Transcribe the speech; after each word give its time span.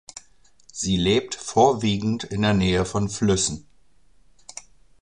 Sie 0.73 0.97
lebt 0.97 1.35
vorwiegend 1.35 2.23
in 2.23 2.41
der 2.41 2.55
Nähe 2.55 2.85
von 2.85 3.07
Flüssen. 3.07 3.67